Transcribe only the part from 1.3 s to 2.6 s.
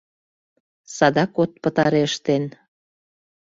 от пытаре ыштен».